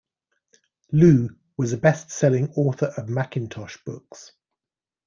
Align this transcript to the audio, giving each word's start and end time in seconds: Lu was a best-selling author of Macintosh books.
Lu 0.91 1.29
was 1.57 1.73
a 1.73 1.77
best-selling 1.77 2.51
author 2.55 2.87
of 2.97 3.07
Macintosh 3.07 3.77
books. 3.85 4.31